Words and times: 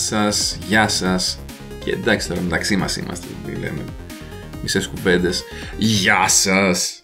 Γεια 0.00 0.08
σας, 0.08 0.58
γεια 0.68 0.88
σας. 0.88 1.38
Και 1.84 1.90
εντάξει 1.90 2.28
τώρα 2.28 2.40
μεταξύ 2.40 2.76
μας 2.76 2.96
είμαστε, 2.96 3.26
τι 3.46 3.52
λέμε. 3.52 3.84
Μισές 4.62 4.86
κουβέντες. 4.86 5.42
Γεια 5.78 6.28
σας. 6.28 7.02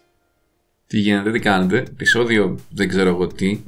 Τι 0.87 0.98
γίνεται, 0.98 1.30
τι 1.30 1.39
κάνετε; 1.39 1.79
Επισόδιο 1.79 2.59
δεν 2.71 2.89
ξέρω 2.89 3.09
εγώ 3.09 3.27
τι. 3.27 3.61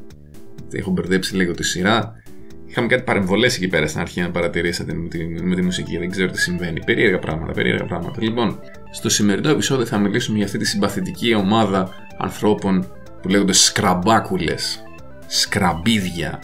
Έχω 0.73 0.91
μπερδέψει 0.91 1.37
λίγο 1.37 1.53
τη 1.53 1.65
σειρά. 1.65 2.23
Είχαμε 2.67 2.87
κάτι 2.87 3.03
παρεμβολές 3.03 3.57
εκεί 3.57 3.69
πέρα 3.69 3.87
στην 3.87 4.01
αρχή, 4.01 4.21
αν 4.21 4.31
παρατηρήσατε 4.31 4.95
με 4.95 5.09
τη, 5.09 5.25
με 5.25 5.55
τη 5.55 5.63
μουσική. 5.63 5.99
Δεν 5.99 6.11
ξέρω 6.11 6.31
τι 6.31 6.41
συμβαίνει. 6.41 6.85
Περίεργα 6.85 7.19
πράγματα, 7.19 7.53
περίεργα 7.53 7.85
πράγματα. 7.85 8.23
Λοιπόν, 8.23 8.61
στο 8.91 9.09
σημερινό 9.09 9.51
επεισόδιο 9.51 9.87
θα 9.87 9.99
μιλήσουμε 9.99 10.37
για 10.37 10.47
αυτή 10.47 10.59
τη 10.59 10.65
συμπαθητική 10.65 11.35
ομάδα 11.35 11.95
ανθρώπων 12.19 12.93
που 13.23 13.29
λέγονται 13.29 13.53
σκραμπάκουλες, 13.53 14.83
σκραμπίδια 15.27 16.41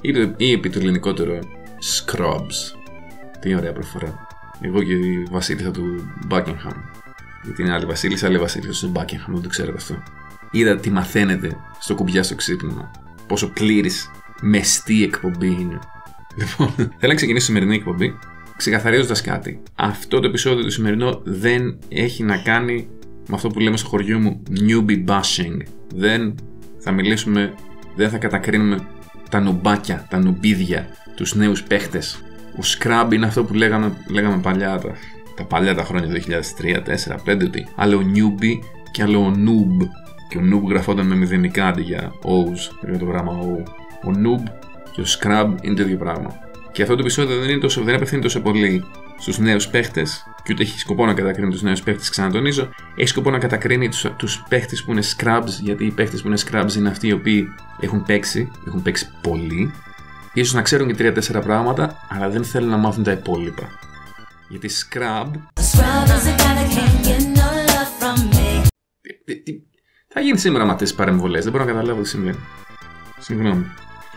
ή, 0.00 0.10
ή 0.36 0.52
επί 0.52 0.70
το 0.70 0.78
ελληνικότερο 0.78 1.38
scrubs. 1.82 2.78
Τι 3.40 3.54
ωραία 3.54 3.72
προφορά. 3.72 4.26
Εγώ 4.60 4.82
και 4.82 4.92
η 4.92 5.26
Βασίλισσα 5.30 5.70
του 5.70 6.12
Buckingham. 6.30 6.76
Γιατί 7.44 7.62
είναι 7.62 7.72
άλλη 7.72 7.84
Βασίλισσα, 7.84 8.26
άλλη 8.26 8.38
Βασίλισσα 8.38 8.86
του 8.86 8.92
Buckingham, 8.96 9.32
δεν 9.32 9.42
το 9.42 9.48
ξέρετε 9.48 9.76
αυτό. 9.76 10.02
Είδα 10.50 10.76
τι 10.76 10.90
μαθαίνετε 10.90 11.56
στο 11.80 11.94
κουμπιά 11.94 12.22
στο 12.22 12.34
ξύπνημα. 12.34 12.90
Πόσο 13.26 13.48
πλήρης 13.48 14.10
μεστή 14.40 15.02
εκπομπή 15.02 15.46
είναι. 15.46 15.78
Λοιπόν, 16.36 16.74
θέλω 16.98 17.12
να 17.12 17.14
ξεκινήσω 17.14 17.46
τη 17.46 17.52
σημερινή 17.52 17.74
εκπομπή 17.74 18.18
ξεκαθαρίζοντας 18.56 19.20
κάτι. 19.20 19.62
Αυτό 19.74 20.20
το 20.20 20.26
επεισόδιο 20.26 20.64
του 20.64 20.70
σημερινό 20.70 21.20
δεν 21.24 21.78
έχει 21.88 22.22
να 22.22 22.36
κάνει 22.36 22.88
με 23.28 23.34
αυτό 23.34 23.48
που 23.48 23.58
λέμε 23.58 23.76
στο 23.76 23.88
χωριό 23.88 24.18
μου 24.18 24.42
newbie 24.50 25.04
bashing. 25.04 25.60
Δεν 25.94 26.34
θα 26.78 26.92
μιλήσουμε, 26.92 27.54
δεν 27.96 28.10
θα 28.10 28.18
κατακρίνουμε 28.18 28.86
τα 29.30 29.40
νουμπάκια, 29.40 30.06
τα 30.10 30.18
νουμπίδια, 30.18 30.88
τους 31.16 31.34
νέους 31.34 31.62
παίχτες. 31.62 32.18
Ο 32.52 32.62
Scrub 32.62 33.12
είναι 33.12 33.26
αυτό 33.26 33.44
που 33.44 33.54
λέγαμε, 33.54 33.92
λέγαμε 34.10 34.38
παλιά, 34.42 34.78
τα, 34.78 34.92
τα 35.36 35.44
παλιά 35.44 35.74
τα 35.74 35.84
χρόνια 35.84 36.08
2003, 36.08 36.82
2004, 37.26 37.34
2005, 37.34 37.44
ότι 37.44 37.68
άλλο 37.74 37.96
ο 37.96 38.02
newbie 38.14 38.58
και 38.90 39.02
άλλο 39.02 39.18
ο 39.18 39.32
noob. 39.36 39.88
Και 40.28 40.38
ο 40.38 40.40
noob 40.52 40.68
γραφόταν 40.68 41.06
με 41.06 41.14
μηδενικά 41.14 41.66
αντί 41.66 41.82
για 41.82 42.12
O's, 42.22 42.88
για 42.88 42.98
το 42.98 43.04
γράμμα 43.04 43.40
O. 43.40 43.68
Ο 44.08 44.10
noob 44.10 44.50
και 44.92 45.00
ο 45.00 45.04
scrub 45.06 45.54
είναι 45.62 45.74
το 45.74 45.82
ίδιο 45.82 45.96
πράγμα. 45.96 46.34
Και 46.72 46.82
αυτό 46.82 46.94
το 46.94 47.00
επεισόδιο 47.00 47.38
δεν, 47.38 47.48
είναι 47.48 47.60
τόσο, 47.60 47.82
δεν 47.82 47.94
απευθύνει 47.94 48.22
τόσο 48.22 48.40
πολύ 48.40 48.84
στους 49.18 49.38
νέους 49.38 49.68
παίχτες, 49.68 50.26
και 50.46 50.52
ούτε 50.52 50.62
έχει 50.62 50.78
σκοπό 50.78 51.06
να 51.06 51.14
κατακρίνει 51.14 51.50
τους 51.50 51.62
νέους 51.62 51.82
παίχτες, 51.82 52.10
ξανατονίζω. 52.10 52.68
Έχει 52.96 53.08
σκοπό 53.08 53.30
να 53.30 53.38
κατακρίνει 53.38 53.88
τους 53.88 54.06
τους 54.16 54.44
παίχτες 54.48 54.84
που 54.84 54.92
είναι 54.92 55.02
scrubs, 55.16 55.48
γιατί 55.60 55.84
οι 55.84 55.90
παίχτες 55.90 56.22
που 56.22 56.28
είναι 56.28 56.38
scrubs 56.46 56.74
είναι 56.76 56.88
αυτοί 56.88 57.06
οι 57.06 57.12
οποίοι 57.12 57.46
έχουν 57.80 58.02
παίξει, 58.02 58.50
έχουν 58.66 58.82
παίξει 58.82 59.10
πολύ, 59.20 59.72
ίσως 60.40 60.54
να 60.54 60.62
ξέρουν 60.62 60.94
και 60.94 61.12
3-4 61.14 61.42
πράγματα, 61.42 62.06
αλλά 62.08 62.28
δεν 62.28 62.44
θέλουν 62.44 62.70
να 62.70 62.76
μάθουν 62.76 63.02
τα 63.02 63.10
υπόλοιπα. 63.10 63.68
Γιατί 64.48 64.70
scrub. 64.70 65.30
Θα 70.08 70.20
γίνει 70.20 70.38
σήμερα 70.38 70.64
με 70.64 70.72
αυτές 70.72 70.88
τις 70.88 70.96
παρεμβολές, 70.96 71.42
δεν 71.42 71.52
μπορώ 71.52 71.64
να 71.64 71.72
καταλάβω 71.72 72.02
τι 72.02 72.08
συμβαίνει. 72.08 72.38
Συγγνώμη. 73.18 73.66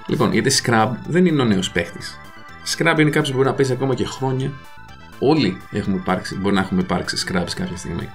Λοιπόν, 0.08 0.32
γιατί 0.32 0.52
Scrub 0.64 0.92
δεν 1.08 1.26
είναι 1.26 1.42
ο 1.42 1.46
νέος 1.46 1.72
παίχτης. 1.72 2.18
Scrub 2.66 2.96
είναι 3.00 3.10
κάποιος 3.10 3.30
που 3.30 3.36
μπορεί 3.36 3.48
να 3.48 3.54
παίζει 3.54 3.72
ακόμα 3.72 3.96
και 3.96 4.06
χρόνια. 4.06 4.52
Όλοι 5.20 5.58
έχουμε 5.72 5.96
υπάρξει, 5.96 6.36
μπορεί 6.36 6.56
να 6.56 6.62
έχουμε 6.62 6.82
υπάρξει 6.82 7.26
Scrubs 7.28 7.52
κάποια 7.56 7.78
στιγμή. 7.78 8.10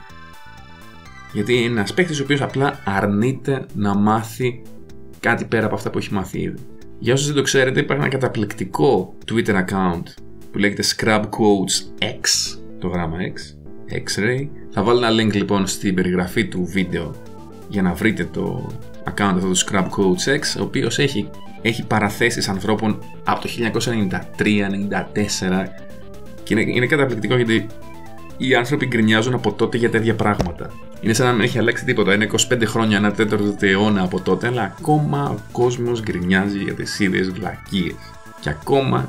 Γιατί 1.33 1.55
είναι 1.55 1.81
ένας 1.81 1.95
παίχτης 1.95 2.21
ο 2.21 2.23
οποίος 2.23 2.43
απλά 2.43 2.81
αρνείται 2.85 3.67
να 3.75 3.95
μάθει 3.95 4.63
κάτι 5.21 5.45
πέρα 5.45 5.67
από 5.67 5.75
αυτά 5.75 5.91
που 5.91 5.99
έχει 5.99 6.13
μάθει 6.13 6.41
ήδη. 6.41 6.59
Για 6.99 7.13
όσους 7.13 7.27
δεν 7.27 7.37
το 7.37 7.43
ξέρετε, 7.43 7.81
υπάρχει 7.81 8.03
ένα 8.03 8.13
καταπληκτικό 8.13 9.15
Twitter 9.33 9.65
account 9.65 10.03
που 10.53 10.59
λέγεται 10.59 10.83
Scrub 10.97 11.23
Quotes 11.23 12.05
X, 12.05 12.57
το 12.79 12.89
γράμμα 12.89 13.17
X, 13.19 13.57
X-Ray. 13.95 14.49
Θα 14.71 14.83
βάλω 14.83 15.07
ένα 15.07 15.23
link 15.23 15.35
λοιπόν 15.35 15.67
στην 15.67 15.95
περιγραφή 15.95 16.45
του 16.45 16.65
βίντεο 16.65 17.15
για 17.69 17.83
να 17.83 17.93
βρείτε 17.93 18.25
το 18.25 18.71
account 19.05 19.33
αυτό 19.35 19.49
του 19.49 19.59
Scrub 19.59 19.89
Quotes 19.89 20.39
X, 20.39 20.43
ο 20.59 20.63
οποίος 20.63 20.99
έχει 20.99 21.29
έχει 21.67 21.87
παραθέσεις 21.87 22.49
ανθρώπων 22.49 22.99
από 23.25 23.41
το 23.41 23.49
1993-94 24.39 25.67
και 26.43 26.55
είναι, 26.55 26.63
είναι 26.63 26.87
καταπληκτικό 26.87 27.37
γιατί 27.37 27.67
οι 28.37 28.55
άνθρωποι 28.55 28.87
γκρινιάζουν 28.87 29.35
από 29.35 29.53
τότε 29.53 29.77
για 29.77 29.91
τέτοια 29.91 30.15
πράγματα. 30.15 30.71
Είναι 31.05 31.13
σαν 31.13 31.27
να 31.27 31.33
μην 31.33 31.41
έχει 31.41 31.59
αλλάξει 31.59 31.85
τίποτα. 31.85 32.15
Είναι 32.15 32.31
25 32.33 32.63
χρόνια, 32.65 32.97
ένα 32.97 33.13
τέταρτο 33.13 33.57
αιώνα 33.61 34.03
από 34.03 34.21
τότε, 34.21 34.47
αλλά 34.47 34.63
ακόμα 34.63 35.29
ο 35.29 35.37
κόσμος 35.53 36.01
γκρινιάζει 36.03 36.59
για 36.59 36.75
τις 36.75 36.99
ίδιες 36.99 37.31
βλακίες. 37.31 37.95
Και 38.41 38.49
ακόμα 38.49 39.07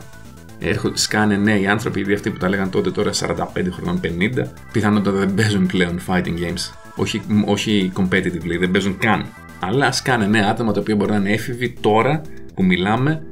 έρχονται, 0.59 0.97
σκάνε 0.97 1.37
νέοι 1.37 1.67
άνθρωποι, 1.67 1.99
ήδη 1.99 2.13
αυτοί 2.13 2.29
που 2.29 2.37
τα 2.37 2.49
λέγαν 2.49 2.69
τότε 2.69 2.91
τώρα 2.91 3.11
45 3.13 3.45
χρονών, 3.71 3.99
50, 4.03 4.47
πιθανότατα 4.71 5.17
δεν 5.17 5.33
παίζουν 5.33 5.65
πλέον 5.65 5.99
fighting 6.07 6.37
games. 6.37 6.73
Όχι, 6.95 7.21
όχι 7.45 7.91
competitively, 7.97 8.59
δεν 8.59 8.71
παίζουν 8.71 8.97
καν. 8.97 9.25
Αλλά 9.59 9.91
σκάνε 9.91 10.25
νέα 10.25 10.49
άτομα 10.49 10.71
τα 10.71 10.79
οποία 10.79 10.95
μπορεί 10.95 11.11
να 11.11 11.17
είναι 11.17 11.31
έφηβοι 11.31 11.77
τώρα 11.81 12.21
που 12.53 12.63
μιλάμε 12.63 13.23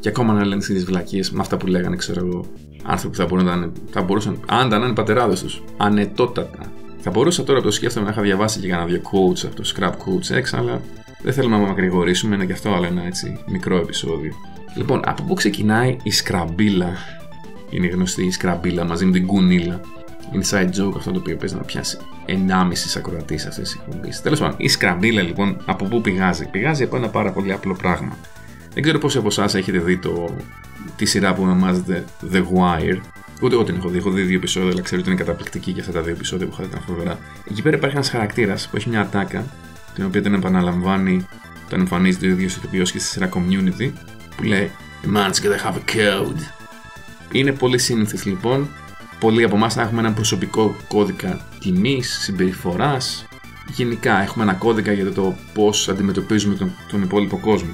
και 0.00 0.08
ακόμα 0.08 0.32
να 0.32 0.44
λένε 0.44 0.60
τις 0.60 0.84
βλακίες 0.84 1.30
με 1.30 1.40
αυτά 1.40 1.56
που 1.56 1.66
λέγανε, 1.66 1.96
ξέρω 1.96 2.26
εγώ, 2.26 2.46
άνθρωποι 2.84 3.16
που 3.16 3.22
θα, 3.22 3.28
μπορούν 3.28 3.44
να, 3.44 3.70
θα 3.90 4.02
μπορούσαν, 4.02 4.40
αν 4.46 4.66
ήταν 4.66 4.92
πατεράδες 4.92 5.42
τους, 5.42 5.62
ανετότατα. 5.76 6.58
Θα 7.04 7.10
μπορούσα 7.10 7.44
τώρα 7.44 7.60
το 7.60 7.70
σκέφτομαι 7.70 8.06
να 8.06 8.12
είχα 8.12 8.22
διαβάσει 8.22 8.60
και 8.60 8.68
κανένα 8.68 8.88
δύο 8.88 9.00
quotes 9.02 9.44
από 9.44 9.54
το 9.54 9.72
Scrap 9.74 9.90
Quotes 9.90 10.38
X, 10.38 10.58
αλλά 10.58 10.80
δεν 11.22 11.32
θέλουμε 11.32 11.56
να 11.56 11.66
μακρηγορήσουμε, 11.66 12.34
είναι 12.34 12.44
και 12.44 12.52
αυτό 12.52 12.74
άλλο 12.74 12.86
ένα 12.86 13.06
έτσι 13.06 13.44
μικρό 13.46 13.76
επεισόδιο. 13.76 14.32
Λοιπόν, 14.76 15.00
από 15.04 15.22
πού 15.22 15.34
ξεκινάει 15.34 15.96
η 16.02 16.10
σκραμπίλα, 16.10 16.96
είναι 17.70 17.86
γνωστή 17.86 18.24
η 18.24 18.30
σκραμπίλα 18.30 18.84
μαζί 18.84 19.04
με 19.04 19.12
την 19.12 19.26
κουνίλα. 19.26 19.80
Inside 20.32 20.68
joke 20.68 20.92
αυτό 20.96 21.10
το 21.10 21.18
οποίο 21.18 21.36
παίζει 21.36 21.54
να 21.54 21.60
πιάσει 21.60 21.98
1,5 22.26 22.32
ακροατής 22.96 23.46
αυτή 23.46 23.62
τη 23.62 23.70
εκπομπή. 23.80 24.08
Τέλος 24.22 24.40
πάντων, 24.40 24.56
η 24.58 24.68
σκραμπίλα 24.68 25.22
λοιπόν 25.22 25.62
από 25.64 25.84
πού 25.84 26.00
πηγάζει; 26.00 26.48
Πηγάζει 26.50 26.82
από 26.82 26.96
ένα 26.96 27.08
πάρα 27.08 27.32
πολύ 27.32 27.52
απλό 27.52 27.74
πράγμα. 27.74 28.16
Δεν 28.74 28.82
ξέρω 28.82 28.98
πόσοι 28.98 29.18
από 29.18 29.26
εσάς 29.26 29.54
έχετε 29.54 29.78
δει 29.78 29.98
το, 29.98 30.34
τη 30.96 31.04
σειρά 31.04 31.34
που 31.34 31.42
ονομάζεται 31.42 32.04
The 32.32 32.42
Wire. 32.42 33.00
Ούτε 33.44 33.54
εγώ 33.54 33.64
την 33.64 33.74
έχω 33.76 33.88
δει. 33.88 33.98
Έχω 33.98 34.10
δει 34.10 34.22
δύο 34.22 34.36
επεισόδια, 34.36 34.70
αλλά 34.70 34.80
ξέρω 34.80 35.00
ότι 35.00 35.10
είναι 35.10 35.18
καταπληκτική 35.18 35.72
και 35.72 35.80
αυτά 35.80 35.92
τα 35.92 36.02
δύο 36.02 36.12
επεισόδια 36.12 36.46
που 36.46 36.52
είχατε 36.52 36.68
ήταν 36.68 36.82
φοβερά. 36.86 37.18
Εκεί 37.50 37.62
πέρα 37.62 37.76
υπάρχει 37.76 37.96
ένας 37.96 38.10
χαρακτήρας 38.10 38.68
που 38.68 38.76
έχει 38.76 38.88
μια 38.88 39.00
ατάκα, 39.00 39.46
την 39.94 40.04
οποία 40.04 40.22
την 40.22 40.34
επαναλαμβάνει 40.34 41.26
όταν 41.66 41.80
εμφανίζεται 41.80 42.26
ο 42.26 42.30
ίδιος 42.30 42.56
ηθοποιός 42.56 42.92
και 42.92 42.98
στη 42.98 43.08
σειρά 43.08 43.28
Community, 43.28 43.92
που 44.36 44.42
λέει 44.42 44.70
The 45.02 45.16
man's 45.16 45.44
gonna 45.44 45.68
have 45.68 45.74
a 45.74 45.96
code. 45.96 46.40
Είναι 47.32 47.52
πολύ 47.52 47.78
σύνηθες 47.78 48.24
λοιπόν. 48.24 48.68
Πολλοί 49.20 49.44
από 49.44 49.56
εμάς 49.56 49.76
έχουμε 49.76 50.00
έναν 50.00 50.14
προσωπικό 50.14 50.76
κώδικα 50.88 51.46
τιμής, 51.60 52.18
συμπεριφοράς. 52.22 53.26
Γενικά 53.74 54.22
έχουμε 54.22 54.44
ένα 54.44 54.54
κώδικα 54.54 54.92
για 54.92 55.12
το 55.12 55.36
πώς 55.54 55.88
αντιμετωπίζουμε 55.88 56.54
τον, 56.54 56.72
τον 56.90 57.02
υπόλοιπο 57.02 57.38
κόσμο. 57.38 57.72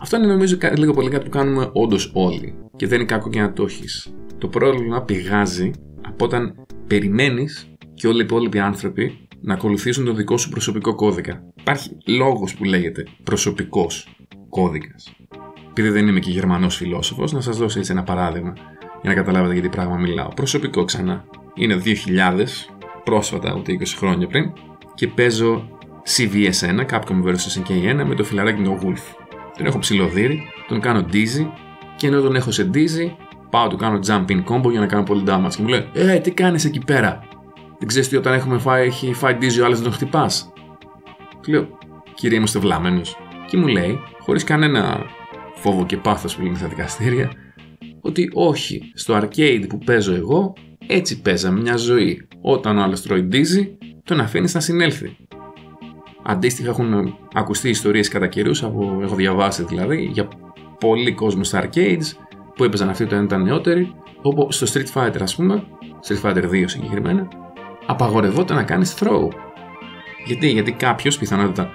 Αυτό 0.00 0.16
είναι 0.16 0.26
νομίζω 0.26 0.58
λίγο 0.76 0.92
πολύ 0.92 1.10
κάτι 1.10 1.24
που 1.24 1.30
κάνουμε 1.30 1.70
όντως 1.72 2.10
όλοι. 2.14 2.54
Και 2.76 2.86
δεν 2.86 2.98
είναι 2.98 3.08
κακό 3.08 3.30
και 3.30 3.40
να 3.40 3.52
το 3.52 3.62
έχεις. 3.62 4.12
Το 4.38 4.48
πρόβλημα 4.48 5.02
πηγάζει 5.02 5.70
από 6.06 6.24
όταν 6.24 6.66
περιμένεις 6.86 7.72
και 7.94 8.06
όλοι 8.06 8.20
οι 8.20 8.24
υπόλοιποι 8.24 8.58
άνθρωποι 8.58 9.28
να 9.40 9.54
ακολουθήσουν 9.54 10.04
τον 10.04 10.16
δικό 10.16 10.36
σου 10.38 10.48
προσωπικό 10.48 10.94
κώδικα. 10.94 11.42
Υπάρχει 11.60 11.96
λόγος 12.06 12.54
που 12.54 12.64
λέγεται 12.64 13.06
προσωπικός 13.24 14.08
κώδικας. 14.48 15.14
Επειδή 15.68 15.88
δεν 15.88 16.08
είμαι 16.08 16.20
και 16.20 16.30
Γερμανός 16.30 16.76
φιλόσοφος, 16.76 17.32
να 17.32 17.40
σας 17.40 17.56
δώσω 17.58 17.78
έτσι 17.78 17.92
ένα 17.92 18.02
παράδειγμα 18.02 18.52
για 19.02 19.10
να 19.10 19.14
καταλάβετε 19.14 19.52
για 19.52 19.62
τι 19.62 19.68
πράγμα 19.68 19.96
μιλάω. 19.96 20.28
Προσωπικό 20.28 20.84
ξανά. 20.84 21.24
Είναι 21.54 21.82
2000, 21.84 22.68
πρόσφατα, 23.04 23.54
ούτε 23.58 23.72
20 23.72 23.96
χρόνια 23.96 24.26
πριν, 24.26 24.52
και 24.94 25.08
παίζω 25.08 25.78
CVS1, 26.16 26.86
Capcom 26.90 27.22
vs. 27.24 27.34
SNK1 27.34 28.04
με 28.06 28.14
το 28.14 28.24
φιλαράκι 28.24 28.62
του 28.62 28.78
Wolf. 28.82 29.16
Τον 29.56 29.66
έχω 29.66 29.78
ψηλοδύρει, 29.78 30.42
τον 30.68 30.80
κάνω 30.80 31.06
dizzy 31.12 31.46
και 31.96 32.06
ενώ 32.06 32.20
τον 32.20 32.34
έχω 32.36 32.50
σε 32.50 32.70
dizzy, 32.74 33.10
πάω 33.50 33.68
του 33.68 33.76
κάνω 33.76 33.98
jump 34.06 34.30
in 34.30 34.44
combo 34.44 34.70
για 34.70 34.80
να 34.80 34.86
κάνω 34.86 35.02
πολύ 35.02 35.22
damage. 35.26 35.52
Και 35.56 35.62
μου 35.62 35.68
λέει, 35.68 35.88
Ε, 35.92 36.18
τι 36.18 36.30
κάνεις 36.30 36.64
εκεί 36.64 36.80
πέρα; 36.86 37.22
Δεν 37.78 37.88
ξέρεις 37.88 38.08
τι 38.08 38.16
όταν 38.16 38.34
έχουμε 38.34 38.58
φάει, 38.58 38.86
έχει 38.86 39.12
φάει 39.12 39.36
dizzy 39.40 39.60
ο 39.60 39.64
άλλος 39.64 39.76
δεν 39.80 39.82
τον 39.82 39.92
χτυπάς; 39.92 40.52
Του 41.42 41.50
λέω, 41.50 41.78
Κύριε, 42.14 42.38
είμαστε 42.38 42.58
βλάμενο. 42.58 43.00
Και 43.46 43.56
μου 43.56 43.66
λέει, 43.66 43.98
χωρίς 44.20 44.44
κανένα 44.44 45.06
φόβο 45.54 45.86
και 45.86 45.96
πάθος 45.96 46.36
που 46.36 46.42
λένε 46.42 46.56
στα 46.56 46.66
δικαστήρια, 46.68 47.30
ότι 48.00 48.30
όχι, 48.32 48.92
στο 48.94 49.20
arcade 49.22 49.64
που 49.68 49.78
παίζω 49.78 50.14
εγώ, 50.14 50.52
έτσι 50.86 51.20
παίζαμε 51.20 51.60
μια 51.60 51.76
ζωή. 51.76 52.28
Όταν 52.40 52.78
ο 52.78 52.82
άλλος 52.82 53.02
τρώει 53.02 53.28
dizzy, 53.32 53.68
τον 54.04 54.20
αφήνεις 54.20 54.54
να 54.54 54.60
συνέλθει. 54.60 55.16
Αντίστοιχα 56.22 56.68
έχουν 56.68 57.14
ακουστεί 57.32 57.68
ιστορίες 57.68 58.08
κατά 58.08 58.26
καιρούς, 58.26 58.62
από, 58.62 58.98
έχω 59.02 59.14
διαβάσει 59.14 59.64
δηλαδή, 59.64 60.08
για 60.12 60.28
πολλοί 60.78 61.12
κόσμο 61.12 61.44
στα 61.44 61.64
arcades 61.68 62.04
που 62.58 62.64
έπαιζαν 62.64 62.88
αυτοί 62.88 63.02
όταν 63.02 63.24
ήταν 63.24 63.42
νεότεροι, 63.42 63.94
όπου 64.22 64.52
στο 64.52 64.66
Street 64.72 64.92
Fighter 64.94 65.20
ας 65.20 65.34
πούμε, 65.34 65.62
Street 66.08 66.30
Fighter 66.30 66.44
2 66.50 66.64
συγκεκριμένα, 66.66 67.28
απαγορευόταν 67.86 68.56
να 68.56 68.62
κάνεις 68.62 68.96
throw. 69.00 69.28
Γιατί, 70.26 70.48
γιατί 70.50 70.72
κάποιος 70.72 71.18
πιθανότητα 71.18 71.70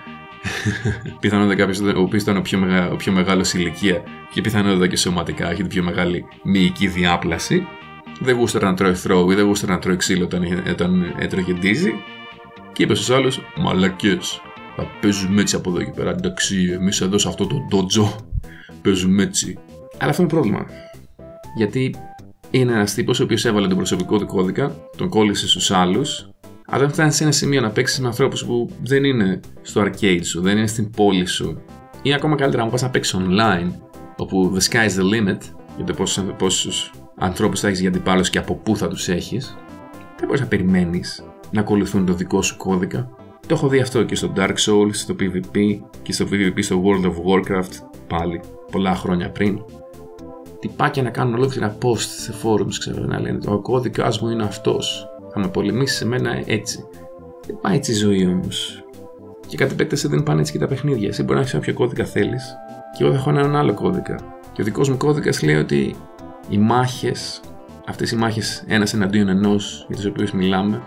πιθανότατα 1.20 1.56
κάποιος 1.56 1.80
ο 1.80 2.02
οποίος 2.02 2.22
ήταν 2.22 2.38
ο 2.38 2.42
πιο, 2.42 2.58
μεγα, 2.58 2.92
ο 2.92 2.96
πιο 2.96 3.12
μεγάλος 3.12 3.54
ηλικία 3.54 4.04
και 4.34 4.42
πιθανότατα 4.42 4.88
και 4.88 4.96
σωματικά 4.96 5.50
έχει 5.50 5.62
την 5.62 5.68
πιο 5.68 5.84
μεγάλη 5.84 6.26
μυϊκή 6.44 6.88
διάπλαση. 6.88 7.68
Δεν 8.20 8.36
γούσταρα 8.36 8.70
να 8.70 8.76
τρώει 8.76 8.94
θρόου 8.94 9.32
ή 9.32 9.36
δεν 9.36 9.46
γούσταρα 9.46 9.74
να 9.74 9.80
τρώει 9.80 9.96
ξύλο 9.96 10.24
όταν, 10.24 10.44
όταν 10.70 11.14
έτρωγε 11.18 11.54
ντίζι. 11.54 11.94
Και 12.74 12.84
είπε 12.84 12.96
στους 12.96 13.10
άλλους, 13.10 13.40
Μαλακές, 13.58 14.42
θα 14.76 14.88
παίζουμε 15.02 15.42
έτσι 15.42 15.56
από 15.56 15.70
εδώ 15.70 15.84
και 15.84 15.92
πέρα. 15.96 16.10
Εντάξει, 16.10 16.70
εμείς 16.74 17.02
εδώ 17.02 17.18
σε 17.18 17.28
αυτό 17.28 17.48
το 17.48 17.56
ντότζο 17.70 18.16
παίζουμε 18.82 19.24
έτσι. 19.24 19.58
Αλλά 20.04 20.12
αυτό 20.12 20.22
είναι 20.22 20.32
πρόβλημα. 20.32 20.66
Γιατί 21.56 21.96
είναι 22.52 22.74
ένας 22.74 22.94
τύπος 22.94 23.20
ο 23.20 23.24
οποίος 23.24 23.46
έβαλε 23.46 23.68
τον 23.68 23.78
προσωπικό 23.78 24.18
του 24.18 24.26
κώδικα, 24.26 24.76
τον 24.98 25.10
κόλλησε 25.10 25.48
στους 25.48 25.72
άλλους, 25.72 26.30
αλλά 26.66 26.80
δεν 26.80 26.92
φτάνει 26.92 27.12
σε 27.12 27.24
ένα 27.24 27.32
σημείο 27.32 27.62
να 27.62 27.70
παίξεις 27.70 28.00
με 28.00 28.08
ανθρώπους 28.08 28.46
που 28.46 28.70
δεν 28.84 29.04
είναι 29.04 29.40
στο 29.62 29.82
arcade 29.82 30.20
σου, 30.24 30.42
δεν 30.42 30.58
είναι 30.58 30.68
στην 30.68 30.90
πόλη 30.90 31.26
σου, 31.26 31.62
ή 32.02 32.14
ακόμα 32.14 32.36
καλύτερα, 32.36 32.64
αν 32.64 32.70
πας 32.70 32.82
να 32.82 32.90
παίξεις 32.90 33.20
online, 33.20 33.72
όπου 34.18 34.58
the 34.58 34.72
sky 34.72 34.90
is 34.90 35.00
the 35.00 35.14
limit, 35.14 35.38
για 35.76 35.86
το 35.86 36.06
πόσους 36.38 36.92
ανθρώπους 37.18 37.60
θα 37.60 37.68
έχεις 37.68 37.80
για 37.80 37.90
αντιπάλωση 37.90 38.32
και 38.32 38.38
από 38.38 38.56
πού 38.56 38.78
θα 38.78 38.88
τους 38.88 39.08
έχεις, 39.08 39.58
δεν 40.18 40.26
μπορείς 40.26 40.42
να 40.42 40.48
περιμένεις 40.48 41.24
να 41.52 41.62
ακολουθούν 41.62 42.06
το 42.06 42.14
δικό 42.14 42.42
σου 42.42 42.58
κώδικα. 42.58 43.10
Το 43.48 43.54
έχω 43.54 43.68
δει 43.68 43.80
αυτό 43.80 44.04
και 44.04 44.16
στο 44.16 44.34
Dark 44.36 44.56
Souls, 44.56 44.92
στο 44.92 45.16
PvP 45.20 45.80
και 46.02 46.14
στο 46.14 46.26
PvP 46.32 46.64
στο 46.64 46.84
World 46.86 47.06
of 47.06 47.14
Warcraft 47.14 47.72
πάλι 48.08 48.42
πολλά 48.72 48.96
χρόνια 48.96 49.30
πριν 49.30 49.64
τυπάκια 50.64 51.04
να 51.04 51.10
κάνουν 51.10 51.34
ολόκληρα 51.34 51.78
post 51.82 51.98
σε 51.98 52.34
forums, 52.44 52.74
ξέρω, 52.80 53.06
να 53.06 53.20
λένε 53.20 53.40
ο 53.46 53.60
κώδικας 53.60 54.20
μου 54.20 54.30
είναι 54.30 54.44
αυτός. 54.44 55.08
Θα 55.34 55.40
με 55.40 55.48
πολεμήσεις 55.48 55.98
σε 55.98 56.06
μένα 56.06 56.42
έτσι. 56.46 56.86
Δεν 57.48 57.58
πάει 57.62 57.76
έτσι 57.76 57.92
η 57.92 57.96
ζωή 57.96 58.26
όμως. 58.26 58.84
Και 59.48 59.58
κατ' 59.58 59.72
επέκταση 59.72 60.08
δεν 60.08 60.24
πάνε 60.24 60.40
έτσι 60.40 60.52
και 60.52 60.60
τα 60.60 60.68
παιχνίδια. 60.68 61.08
Εσύ 61.08 61.24
μπορεί 61.24 61.34
να 61.34 61.40
έχεις 61.40 61.54
όποιο 61.54 61.74
κώδικα 61.74 62.06
θέλεις, 62.06 62.56
και 62.98 63.04
εγώ 63.04 63.14
θα 63.14 63.20
έχω 63.20 63.30
έναν 63.30 63.56
άλλο 63.56 63.74
κώδικα. 63.74 64.20
Και 64.54 64.62
ο 64.62 64.64
δικός 64.64 64.90
μου 64.90 64.98
κώδικας 64.98 65.42
λέει 65.42 65.56
ότι 65.56 65.96
οι 66.50 66.58
μάχες, 66.58 67.42
αυτές 67.88 68.12
οι 68.12 68.16
μάχες 68.16 68.64
ένας 68.68 68.94
εναντίον 68.94 69.28
ενός 69.28 69.86
για 69.90 69.98
τι 69.98 70.08
οποίε 70.08 70.28
μιλάμε, 70.34 70.82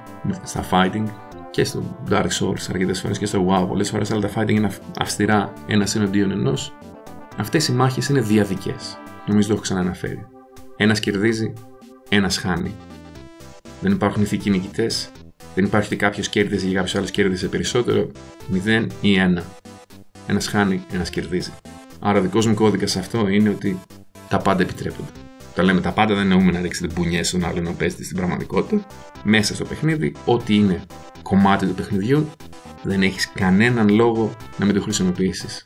στα 0.45 0.65
fighting, 0.71 1.05
και 1.51 1.65
στο 1.65 1.83
Dark 2.11 2.29
Souls 2.41 2.67
αρκετές 2.71 3.01
φορές 3.01 3.19
και 3.19 3.27
στο 3.27 3.47
WoW 3.49 3.69
πολλές 3.69 3.91
φορές, 3.91 4.11
αλλά 4.11 4.21
τα 4.21 4.31
fighting 4.35 4.51
είναι 4.51 4.71
αυστηρά 4.99 5.53
ένας 5.67 5.95
εναντίον 5.97 6.31
ενός. 6.31 6.73
Αυτές 7.37 7.69
οι 7.69 7.73
μάχες 7.73 8.09
είναι 8.09 8.21
διαδικές. 8.21 8.99
Νομίζω 9.27 9.49
το 9.49 9.55
έχω 9.55 9.63
ξανααναφέρει. 9.63 10.27
Ένας 10.77 11.01
κερδίζει, 11.01 11.53
ένας 12.09 12.39
χάνει. 12.39 12.75
Δεν 13.81 13.93
υπάρχουν 13.93 14.23
ηθικοί 14.23 14.51
νικητές. 14.51 15.11
Δεν 15.55 15.65
υπάρχει 15.65 15.87
ότι 15.87 15.97
κάποιος 15.97 16.29
κέρδιζε 16.29 16.67
και 16.67 16.75
κάποιος 16.75 16.95
άλλος 16.95 17.11
κέρδιζε 17.11 17.49
περισσότερο. 17.49 18.11
Μηδέν 18.49 18.91
ή 19.01 19.15
ένα. 19.19 19.45
Ένας 20.27 20.47
χάνει, 20.47 20.85
ένας 20.93 21.11
κερδίζει. 21.11 21.53
Άρα, 22.01 22.19
ο 22.19 22.23
δικός 22.23 22.47
μου 22.47 22.55
κώδικας 22.55 22.91
σε 22.91 22.99
αυτό 22.99 23.29
είναι 23.29 23.49
ότι 23.49 23.81
τα 24.29 24.39
πάντα 24.39 24.63
επιτρέπονται. 24.63 25.11
Τα 25.55 25.63
λέμε 25.63 25.81
τα 25.81 25.93
πάντα, 25.93 26.15
δεν 26.15 26.23
εννοούμε 26.23 26.53
να 26.53 26.61
ρίξετε 26.61 26.93
μπουνιές 26.95 27.29
στον 27.29 27.45
άλλον 27.45 27.63
να 27.63 27.73
παίζετε 27.73 28.03
στην 28.03 28.17
πραγματικότητα. 28.17 28.87
Μέσα 29.23 29.55
στο 29.55 29.65
παιχνίδι, 29.65 30.15
ό,τι 30.25 30.55
είναι 30.55 30.83
κομμάτι 31.23 31.67
του 31.67 31.75
παιχνιδιού, 31.75 32.31
δεν 32.83 33.03
έχεις 33.03 33.31
κανέναν 33.33 33.89
λόγο 33.89 34.37
να 34.59 34.65
μην 34.65 34.75
το 34.75 34.81
χρησιμοποιήσεις 34.81 35.63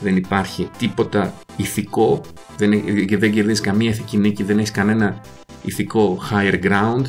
δεν 0.00 0.16
υπάρχει 0.16 0.70
τίποτα 0.78 1.34
ηθικό, 1.56 2.20
δεν, 2.60 2.82
δεν 3.18 3.32
κερδίζεις 3.32 3.60
καμία 3.60 3.90
ηθική 3.90 4.16
νίκη, 4.16 4.42
δεν 4.42 4.58
έχεις 4.58 4.70
κανένα 4.70 5.20
ηθικό 5.62 6.18
higher 6.30 6.64
ground. 6.64 7.04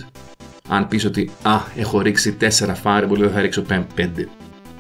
Αν 0.69 0.88
πεις 0.88 1.06
ότι 1.06 1.30
Α, 1.42 1.59
έχω 1.75 2.01
ρίξει 2.01 2.38
4 2.42 2.45
fireball, 2.83 3.18
δεν 3.18 3.31
θα 3.31 3.42
ρίξω 3.42 3.63
5. 3.69 4.07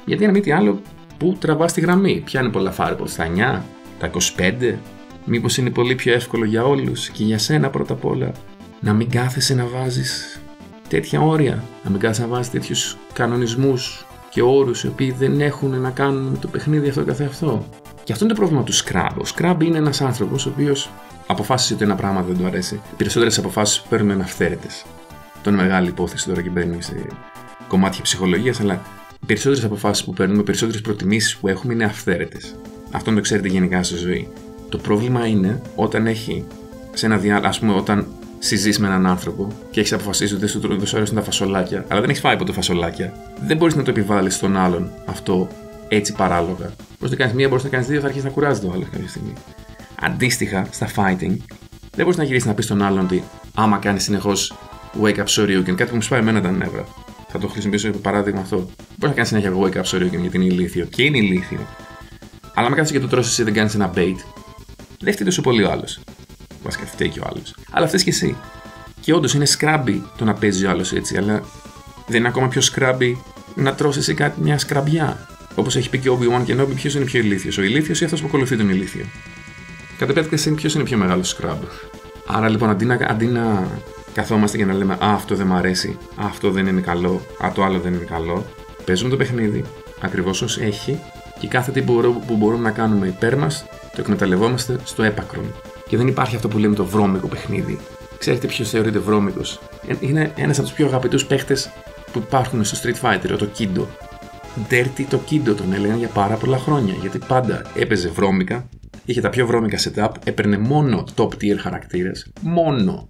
Γιατί 0.05 0.25
αν 0.25 0.31
μη 0.31 0.39
τι 0.39 0.51
άλλο, 0.51 0.81
πού 1.17 1.37
τραβάς 1.39 1.73
τη 1.73 1.81
γραμμή. 1.81 2.21
Ποια 2.25 2.41
είναι 2.41 2.49
πολλά 2.49 2.73
fireball, 2.77 3.07
στα 3.07 3.27
9, 3.35 3.61
τα 3.99 4.11
25. 4.37 4.73
Μήπως 5.25 5.57
είναι 5.57 5.69
πολύ 5.69 5.95
πιο 5.95 6.13
εύκολο 6.13 6.45
για 6.45 6.63
όλους 6.63 7.09
και 7.09 7.23
για 7.23 7.37
σένα 7.37 7.69
πρώτα 7.69 7.93
απ' 7.93 8.05
όλα 8.05 8.31
να 8.79 8.93
μην 8.93 9.09
κάθεσαι 9.09 9.53
να 9.53 9.65
βάζεις 9.65 10.41
τέτοια 10.87 11.21
όρια, 11.21 11.63
να 11.83 11.89
μην 11.89 11.99
κάθεσαι 11.99 12.21
να 12.21 12.27
βάζεις 12.27 12.51
τέτοιους 12.51 12.97
κανονισμούς 13.13 14.05
και 14.29 14.41
όρους 14.41 14.83
οι 14.83 14.87
οποίοι 14.87 15.11
δεν 15.11 15.41
έχουν 15.41 15.81
να 15.81 15.89
κάνουν 15.89 16.23
με 16.23 16.37
το 16.37 16.47
παιχνίδι 16.47 16.89
αυτό 16.89 17.03
καθε 17.03 17.23
αυτό. 17.23 17.65
Και 18.11 18.17
αυτό 18.17 18.29
είναι 18.29 18.39
το 18.39 18.39
πρόβλημα 18.39 18.63
του 18.63 18.73
Scrub. 18.73 19.09
Ο 19.17 19.23
Scrub 19.35 19.63
είναι 19.63 19.77
ένας 19.77 20.01
άνθρωπος 20.01 20.45
ο 20.45 20.49
οποίος 20.49 20.89
αποφάσισε 21.27 21.73
ότι 21.73 21.83
ένα 21.83 21.95
πράγμα 21.95 22.21
δεν 22.21 22.37
του 22.37 22.45
αρέσει. 22.45 22.75
Οι 22.75 22.95
περισσότερες 22.97 23.37
αποφάσεις 23.37 23.81
που 23.81 23.87
παίρνουν 23.89 24.09
είναι 24.09 24.23
αυθαίρετε. 24.23 24.67
Αυτό 25.35 25.49
είναι 25.49 25.61
μεγάλη 25.61 25.87
υπόθεση 25.87 26.27
τώρα 26.27 26.41
και 26.41 26.49
μπαίνει 26.49 26.81
σε 26.81 27.05
κομμάτια 27.67 28.01
ψυχολογίας, 28.01 28.59
αλλά 28.59 28.81
οι 29.21 29.25
περισσότερες 29.25 29.63
αποφάσεις 29.63 30.05
που 30.05 30.13
παίρνουμε, 30.13 30.41
οι 30.41 30.43
περισσότερες 30.43 30.81
προτιμήσεις 30.81 31.37
που 31.37 31.47
έχουμε 31.47 31.73
είναι 31.73 31.83
αυθαίρετες. 31.83 32.55
Αυτό 32.91 33.13
το 33.13 33.21
ξέρετε 33.21 33.47
γενικά 33.47 33.83
στη 33.83 33.95
ζωή. 33.95 34.27
Το 34.69 34.77
πρόβλημα 34.77 35.27
είναι 35.27 35.61
όταν 35.75 36.07
έχει 36.07 36.45
σε 36.93 37.05
ένα 37.05 37.17
διάλογο, 37.17 37.47
ας 37.47 37.59
πούμε, 37.59 37.73
όταν 37.73 38.07
συζείς 38.39 38.79
με 38.79 38.87
έναν 38.87 39.05
άνθρωπο 39.05 39.47
και 39.71 39.79
έχεις 39.79 39.93
αποφασίσει 39.93 40.33
ότι 40.33 40.45
δεν 40.67 40.85
σου 40.85 40.97
αρέσουν 40.97 41.15
τα 41.15 41.21
φασολάκια, 41.21 41.85
αλλά 41.87 41.99
δεν 42.01 42.09
έχεις 42.09 42.21
φάει 42.21 42.37
ποτέ 42.37 42.51
φασολάκια, 42.51 43.13
δεν 43.45 43.57
μπορείς 43.57 43.75
να 43.75 43.83
το 43.83 43.89
επιβάλλεις 43.89 44.35
στον 44.35 44.57
άλλον 44.57 44.91
αυτό 45.05 45.47
έτσι 45.95 46.13
παράλογα. 46.13 46.73
Μπορείς 46.99 47.09
να 47.09 47.15
κάνεις 47.15 47.33
μία, 47.33 47.47
μπορείς 47.47 47.63
να 47.63 47.69
κάνεις 47.69 47.87
δύο, 47.87 47.99
θα 47.99 48.05
αρχίσεις 48.05 48.27
να 48.27 48.31
κουράζεις 48.31 48.63
το 48.63 48.71
άλλο 48.71 48.87
κάποια 48.91 49.07
στιγμή. 49.07 49.33
Αντίστοιχα, 50.01 50.67
στα 50.71 50.87
fighting, 50.87 51.37
δεν 51.91 52.03
μπορείς 52.05 52.17
να 52.17 52.23
γυρίσεις 52.23 52.47
να 52.47 52.53
πεις 52.53 52.65
στον 52.65 52.81
άλλον 52.81 52.99
ότι 52.99 53.23
άμα 53.53 53.77
κάνεις 53.77 54.03
συνεχώς 54.03 54.53
wake 55.01 55.17
up 55.17 55.25
Shoryuken, 55.25 55.73
κάτι 55.75 55.85
που 55.85 55.95
μου 55.95 56.01
σπάει 56.01 56.19
εμένα 56.19 56.41
τα 56.41 56.51
νεύρα. 56.51 56.85
Θα 57.27 57.39
το 57.39 57.47
χρησιμοποιήσω 57.47 57.89
για 57.89 57.99
παράδειγμα 57.99 58.39
αυτό. 58.41 58.55
Μπορείς 58.57 58.75
να 58.99 59.11
κάνεις 59.11 59.27
συνέχεια 59.27 59.53
wake 59.55 59.83
up 59.83 59.97
Shoryuken 59.97 60.21
γιατί 60.21 60.37
είναι 60.37 60.45
ηλίθιο. 60.45 60.85
Και 60.85 61.03
είναι 61.03 61.17
ηλίθιο. 61.17 61.59
Αλλά 62.53 62.69
με 62.69 62.75
κάτσει 62.75 62.93
και 62.93 62.99
το 62.99 63.07
τρώσει 63.07 63.29
εσύ 63.29 63.43
δεν 63.43 63.53
κάνεις 63.53 63.75
ένα 63.75 63.91
bait, 63.95 64.15
δεν 64.99 65.13
φταίει 65.13 65.25
τόσο 65.25 65.41
πολύ 65.41 65.63
ο 65.63 65.71
άλλος. 65.71 65.99
Βασικά 66.63 66.85
φταίει 66.85 67.09
και 67.09 67.19
ο 67.19 67.23
άλλος. 67.29 67.55
Αλλά 67.71 67.87
φταίεις 67.87 68.03
και 68.03 68.09
εσύ. 68.09 68.35
Και 68.99 69.13
όντως 69.13 69.33
είναι 69.33 69.45
scrubby 69.59 70.01
το 70.17 70.25
να 70.25 70.33
παίζει 70.33 70.65
ο 70.65 70.69
άλλος 70.69 70.93
έτσι, 70.93 71.17
αλλά 71.17 71.41
δεν 72.07 72.19
είναι 72.19 72.27
ακόμα 72.27 72.47
πιο 72.47 72.61
scrubby 72.61 73.13
να 73.55 73.75
τρώσει 73.75 73.99
εσύ 73.99 74.13
κάτι, 74.13 74.41
μια 74.41 74.57
σκραμπιά. 74.57 75.27
Όπως 75.61 75.75
έχει 75.75 75.89
πει 75.89 75.97
και 75.97 76.09
ο 76.09 76.19
Obi-Wan 76.21 76.43
και 76.43 76.55
Nobi, 76.59 76.75
ποιος 76.75 76.95
είναι 76.95 77.05
πιο 77.05 77.19
ηλίθιος, 77.19 77.57
ο 77.57 77.61
ηλίθιος 77.61 78.01
ή 78.01 78.03
αυτός 78.03 78.21
που 78.21 78.27
ακολουθεί 78.27 78.57
τον 78.57 78.69
ηλίθιο; 78.69 79.05
Κατ' 79.97 80.09
επέκταση, 80.09 80.51
ποιος 80.53 80.73
είναι 80.73 80.83
πιο 80.83 80.97
μεγάλος 80.97 81.35
scrub. 81.35 81.57
Άρα 82.25 82.49
λοιπόν, 82.49 82.69
αντί 82.69 82.85
να, 82.85 82.97
αντί 83.01 83.25
να 83.25 83.67
καθόμαστε 84.13 84.57
και 84.57 84.65
να 84.65 84.73
λέμε 84.73 84.93
Α, 84.93 84.97
αυτό 85.13 85.35
δεν 85.35 85.47
μου 85.47 85.53
αρέσει, 85.53 85.97
Α, 86.15 86.25
αυτό 86.25 86.51
δεν 86.51 86.67
είναι 86.67 86.81
καλό, 86.81 87.21
Α, 87.45 87.51
το 87.51 87.63
άλλο 87.63 87.79
δεν 87.79 87.93
είναι 87.93 88.03
καλό, 88.03 88.45
παίζουμε 88.85 89.09
το 89.09 89.17
παιχνίδι 89.17 89.63
ακριβώς 90.01 90.41
ως 90.41 90.57
έχει 90.57 90.99
και 91.39 91.47
κάθε 91.47 91.71
τι 91.71 91.81
που 91.81 92.35
μπορούμε 92.37 92.63
να 92.63 92.71
κάνουμε 92.71 93.07
υπέρ 93.07 93.37
μας 93.37 93.65
το 93.95 94.01
εκμεταλλευόμαστε 94.01 94.79
στο 94.83 95.03
έπακρον. 95.03 95.53
Και 95.87 95.97
δεν 95.97 96.07
υπάρχει 96.07 96.35
αυτό 96.35 96.47
που 96.47 96.57
λέμε 96.57 96.75
το 96.75 96.85
βρώμικο 96.85 97.27
παιχνίδι. 97.27 97.79
Ξέρετε 98.17 98.47
ποιος 98.47 98.69
θεωρείται 98.69 98.99
βρώμικος; 98.99 99.59
Ε, 99.87 99.93
είναι 99.99 100.33
ένας 100.35 100.57
από 100.57 100.67
τους 100.67 100.75
πιο 100.75 100.85
αγαπητούς 100.85 101.25
παίχτες 101.25 101.71
που 102.11 102.19
υπάρχουν 102.19 102.63
στο 102.63 102.77
Street 102.83 103.07
Fighter, 103.07 103.35
το 103.37 103.49
Kido. 103.57 103.85
Dirty 104.69 105.05
το 105.09 105.19
Kido 105.29 105.55
τον 105.57 105.73
έλεγαν 105.73 105.97
για 105.97 106.07
πάρα 106.07 106.35
πολλά 106.35 106.57
χρόνια. 106.57 106.93
Γιατί 106.93 107.19
πάντα 107.27 107.61
έπαιζε 107.75 108.09
βρώμικα, 108.09 108.69
είχε 109.05 109.21
τα 109.21 109.29
πιο 109.29 109.45
βρώμικα 109.45 109.77
setup, 109.77 110.09
έπαιρνε 110.23 110.57
μόνο 110.57 111.03
top 111.15 111.27
tier 111.27 111.57
χαρακτήρες. 111.57 112.31
Μόνο. 112.41 113.07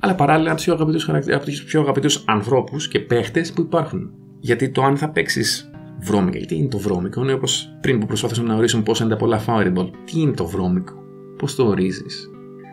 Αλλά 0.00 0.14
παράλληλα 0.14 0.50
από 0.50 1.44
τους 1.44 1.64
πιο 1.64 1.80
αγαπητούς 1.80 2.22
ανθρώπους 2.26 2.88
και 2.88 2.98
παίχτες 2.98 3.52
που 3.52 3.60
υπάρχουν. 3.60 4.10
Γιατί 4.40 4.70
το 4.70 4.82
αν 4.82 4.96
θα 4.96 5.08
παίξεις 5.08 5.70
βρώμικα, 5.98 6.38
γιατί 6.38 6.54
είναι 6.56 6.68
το 6.68 6.78
βρώμικο, 6.78 7.22
είναι 7.22 7.32
όπως 7.32 7.76
πριν 7.80 7.98
που 7.98 8.06
προσπαθήσαμε 8.06 8.48
να 8.48 8.56
ορίσουμε 8.56 8.82
πώς 8.82 9.00
είναι 9.00 9.08
τα 9.08 9.16
πολλά 9.16 9.44
fireball. 9.46 9.90
Τι 10.04 10.20
είναι 10.20 10.32
το 10.32 10.46
βρώμικο, 10.46 10.94
πώς 11.38 11.54
το 11.54 11.66
ορίζεις. 11.66 12.30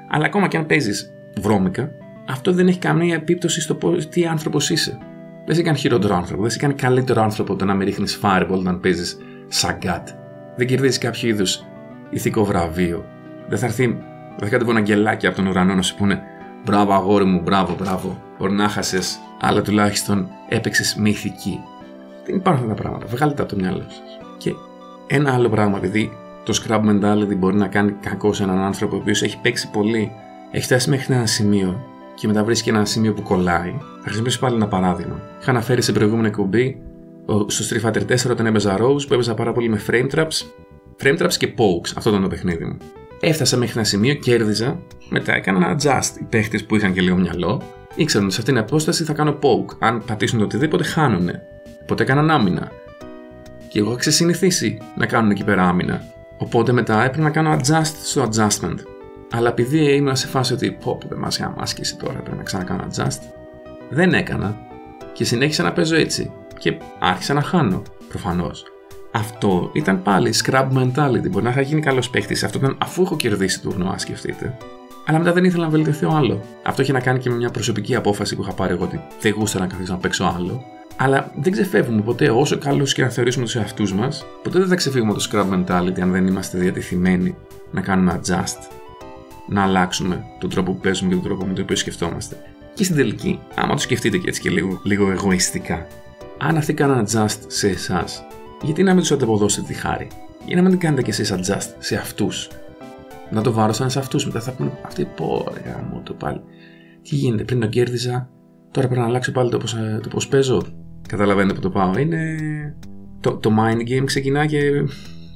Αλλά 0.09 0.25
ακόμα 0.25 0.47
και 0.47 0.57
αν 0.57 0.65
παίζεις 0.65 1.09
βρώμικα, 1.41 1.91
αυτό 2.27 2.53
δεν 2.53 2.67
έχει 2.67 2.79
καμία 2.79 3.15
επίπτωση 3.15 3.61
στο 3.61 3.77
τι 4.09 4.25
άνθρωπος 4.25 4.69
είσαι. 4.69 4.97
Δεν 5.45 5.55
σε 5.55 5.61
κάνει 5.61 5.77
χειρότερο 5.77 6.15
άνθρωπο, 6.15 6.41
δεν 6.41 6.51
σε 6.51 6.57
κάνει 6.57 6.73
καλύτερο 6.73 7.21
άνθρωπο 7.21 7.55
το 7.55 7.65
να 7.65 7.73
με 7.73 7.83
ρίχνεις 7.83 8.19
fireball 8.23 8.57
όταν 8.59 8.79
παίζεις 8.79 9.17
σαγκάτ. 9.47 10.07
Δεν 10.55 10.67
κερδίζεις 10.67 10.97
κάποιο 10.97 11.29
είδους 11.29 11.65
ηθικό 12.09 12.45
βραβείο. 12.45 13.05
Δεν 13.47 13.57
θα 13.57 13.65
έρθει, 13.65 13.85
δεν 14.37 14.39
θα 14.39 14.49
κατεβούν 14.49 14.77
αγγελάκια 14.77 15.29
από 15.29 15.37
τον 15.37 15.47
ουρανό 15.47 15.75
να 15.75 15.81
σου 15.81 15.95
πούνε 15.95 16.21
Μπράβο, 16.65 16.93
αγόρι 16.93 17.25
μου, 17.25 17.41
μπράβο, 17.41 17.75
μπράβο. 17.79 18.21
Μπορεί 18.37 18.53
να 18.53 18.69
χάσες, 18.69 19.19
αλλά 19.41 19.61
τουλάχιστον 19.61 20.27
έπαιξες 20.49 20.95
με 20.95 21.09
ηθική. 21.09 21.59
Δεν 22.25 22.35
υπάρχουν 22.35 22.63
αυτά 22.63 22.75
τα 22.75 22.81
πράγματα. 22.81 23.05
Βγάλτε 23.05 23.35
τα 23.35 23.43
από 23.43 23.51
το 23.51 23.59
μυαλό 23.61 23.83
σας. 23.87 24.01
Και 24.37 24.53
ένα 25.07 25.33
άλλο 25.33 25.49
πράγμα, 25.49 25.77
επειδή 25.77 26.11
το 26.43 26.63
scrub 26.63 26.79
mentality 26.79 27.37
μπορεί 27.37 27.55
να 27.55 27.67
κάνει 27.67 27.91
κακό 27.91 28.33
σε 28.33 28.43
έναν 28.43 28.57
άνθρωπο 28.57 28.95
ο 28.95 28.99
οποίος 28.99 29.21
έχει 29.21 29.39
παίξει 29.41 29.69
πολύ, 29.69 30.11
έχει 30.51 30.63
φτάσει 30.63 30.89
μέχρι 30.89 31.13
ένα 31.13 31.25
σημείο 31.25 31.85
και 32.15 32.27
μετά 32.27 32.43
βρίσκει 32.43 32.69
ένα 32.69 32.85
σημείο 32.85 33.13
που 33.13 33.21
κολλάει. 33.21 33.73
Θα 34.11 34.15
χρησιμοποιήσω 34.15 34.45
πάλι 34.45 34.55
ένα 34.55 34.67
παράδειγμα. 34.67 35.21
Είχα 35.41 35.49
αναφέρει 35.49 35.81
σε 35.81 35.91
προηγούμενη 35.91 36.27
εκπομπή 36.27 36.81
στο 37.47 37.65
Street 37.69 37.87
Fighter 37.87 38.01
4 38.11 38.31
όταν 38.31 38.45
έπαιζα 38.45 38.77
Rose 38.79 39.07
που 39.07 39.13
έπαιζα 39.13 39.33
πάρα 39.33 39.51
πολύ 39.51 39.69
με 39.69 39.81
frame 39.87 40.07
traps. 40.15 40.45
Frame 41.03 41.21
traps 41.21 41.33
και 41.37 41.53
pokes, 41.57 41.91
αυτό 41.95 42.09
ήταν 42.09 42.21
το 42.21 42.27
παιχνίδι 42.27 42.65
μου. 42.65 42.77
Έφτασα 43.19 43.57
μέχρι 43.57 43.73
ένα 43.75 43.85
σημείο, 43.85 44.13
κέρδιζα, 44.13 44.79
μετά 45.09 45.35
έκανα 45.35 45.57
ένα 45.57 45.77
adjust. 45.77 46.21
Οι 46.21 46.23
παίχτες 46.29 46.65
που 46.65 46.75
είχαν 46.75 46.93
και 46.93 47.01
λίγο 47.01 47.15
μυαλό 47.15 47.61
ήξεραν 47.95 48.25
ότι 48.25 48.35
σε 48.35 48.39
αυτήν 48.39 48.55
την 48.55 48.63
απόσταση 48.63 49.03
θα 49.03 49.13
κάνω 49.13 49.39
poke. 49.41 49.75
Αν 49.79 50.03
πατήσουν 50.05 50.39
το 50.39 50.45
οτιδήποτε, 50.45 50.83
χάνουνε. 50.83 51.41
Οπότε 51.81 52.03
έκαναν 52.03 52.29
άμυνα. 52.29 52.71
Και 53.69 53.79
εγώ 53.79 53.89
είχα 53.89 53.97
ξεσυνηθίσει 53.97 54.77
να 54.95 55.05
κάνουν 55.05 55.31
εκεί 55.31 55.43
πέρα 55.43 55.67
άμυνα. 55.67 56.01
Οπότε 56.37 56.71
μετά 56.71 57.03
έπρεπε 57.03 57.23
να 57.23 57.29
κάνω 57.29 57.59
adjust 57.59 57.93
στο 58.03 58.29
adjustment. 58.29 58.77
Αλλά 59.31 59.49
επειδή 59.49 59.93
ήμουν 59.95 60.15
σε 60.15 60.27
φάση 60.27 60.53
ότι 60.53 60.77
πω 60.83 60.95
που 60.95 61.07
δεν 61.07 61.17
μας 61.17 61.39
άσκηση 61.57 61.97
τώρα, 61.97 62.19
πρέπει 62.19 62.37
να 62.37 62.43
ξανακάνω 62.43 62.87
adjust, 62.91 63.19
δεν 63.89 64.13
έκανα 64.13 64.57
και 65.13 65.23
συνέχισα 65.23 65.63
να 65.63 65.73
παίζω 65.73 65.95
έτσι. 65.95 66.31
Και 66.57 66.77
άρχισα 66.99 67.33
να 67.33 67.41
χάνω, 67.41 67.81
προφανώς. 68.09 68.63
Αυτό 69.11 69.69
ήταν 69.73 70.01
πάλι 70.01 70.33
scrub 70.43 70.67
mentality. 70.73 71.29
Μπορεί 71.29 71.43
να 71.43 71.49
είχα 71.49 71.61
γίνει 71.61 71.81
καλός 71.81 72.09
παίχτη. 72.09 72.45
Αυτό 72.45 72.57
ήταν 72.57 72.77
αφού 72.79 73.01
έχω 73.01 73.15
κερδίσει 73.15 73.61
τουρνουά, 73.61 73.97
σκεφτείτε. 73.97 74.57
Αλλά 75.05 75.17
μετά 75.17 75.33
δεν 75.33 75.43
ήθελα 75.43 75.63
να 75.63 75.69
βελτιωθώ 75.69 76.15
άλλο. 76.15 76.41
Αυτό 76.63 76.81
είχε 76.81 76.91
να 76.91 76.99
κάνει 76.99 77.19
και 77.19 77.29
με 77.29 77.35
μια 77.35 77.49
προσωπική 77.49 77.95
απόφαση 77.95 78.35
που 78.35 78.41
είχα 78.41 78.53
πάρει 78.53 78.73
εγώ 78.73 78.83
ότι 78.83 79.01
δεν 79.21 79.33
γούσταρα 79.37 79.65
να 79.65 79.71
καθίσω 79.71 79.93
να 79.93 79.99
παίξω 79.99 80.33
άλλο. 80.37 80.63
Αλλά 80.97 81.31
δεν 81.35 81.51
ξεφεύγουμε 81.51 82.01
ποτέ, 82.01 82.29
όσο 82.29 82.57
καλού 82.57 82.83
και 82.83 83.01
να 83.01 83.09
θεωρήσουμε 83.09 83.45
τους 83.45 83.55
εαυτούς 83.55 83.93
μας, 83.93 84.25
ποτέ 84.43 84.59
δεν 84.59 84.67
θα 84.67 84.75
ξεφύγουμε 84.75 85.13
το 85.13 85.27
scrub 85.31 85.53
mentality 85.53 85.99
αν 86.01 86.11
δεν 86.11 86.27
είμαστε 86.27 86.57
διατεθειμένοι 86.57 87.35
να 87.71 87.81
κάνουμε 87.81 88.19
adjust. 88.19 88.71
Να 89.47 89.63
αλλάξουμε 89.63 90.25
τον 90.39 90.49
τρόπο 90.49 90.71
που 90.71 90.79
παίζουμε 90.79 91.09
και 91.09 91.15
τον 91.15 91.23
τρόπο 91.23 91.45
με 91.45 91.53
τον 91.53 91.63
οποίο 91.63 91.75
σκεφτόμαστε. 91.75 92.48
Και 92.79 92.85
στην 92.85 92.97
τελική, 92.97 93.39
άμα 93.55 93.73
το 93.73 93.81
σκεφτείτε 93.81 94.17
και 94.17 94.27
έτσι 94.27 94.41
και 94.41 94.49
λίγο, 94.49 94.81
λίγο 94.83 95.11
εγωιστικά, 95.11 95.87
αν 96.37 96.57
αυτοί 96.57 96.73
κάναν 96.73 97.05
adjust 97.05 97.37
σε 97.47 97.67
εσάς, 97.67 98.25
γιατί 98.61 98.83
να 98.83 98.91
μην 98.91 98.99
τους 98.99 99.11
ανταποδώσετε 99.11 99.67
τη 99.67 99.73
χάρη, 99.73 100.07
για 100.45 100.55
να 100.55 100.61
μην 100.61 100.71
την 100.71 100.79
κάνετε 100.79 101.01
κι 101.01 101.09
εσείς 101.09 101.33
adjust 101.33 101.73
σε 101.79 101.95
αυτούς; 101.95 102.49
Να 103.29 103.41
το 103.41 103.51
βάρω 103.51 103.73
σαν 103.73 103.89
σε 103.89 103.99
αυτούς, 103.99 104.25
μετά 104.25 104.39
θα 104.39 104.51
πούνε 104.51 104.71
αυτοί 104.85 105.05
πόρε 105.15 105.75
μου 105.91 106.01
το 106.03 106.13
πάλι. 106.13 106.41
Τι 107.01 107.15
γίνεται, 107.15 107.43
πριν 107.43 107.59
τον 107.59 107.69
κέρδιζα, 107.69 108.29
τώρα 108.71 108.87
πρέπει 108.87 109.01
να 109.01 109.07
αλλάξω 109.07 109.31
πάλι 109.31 109.49
το 109.49 109.57
πώς 109.57 109.75
το 110.01 110.09
πώς 110.09 110.27
παίζω. 110.27 110.65
Καταλαβαίνετε 111.07 111.53
που 111.53 111.61
το 111.61 111.69
πάω. 111.69 111.97
Είναι. 111.97 112.37
Το, 113.19 113.35
το 113.35 113.51
mind 113.59 113.89
game 113.89 114.03
ξεκινά 114.05 114.45
και 114.45 114.59